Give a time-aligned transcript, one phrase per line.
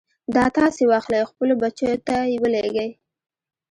[0.35, 2.89] دا تاسې واخلئ خپلو بچو ته يې ولېږئ.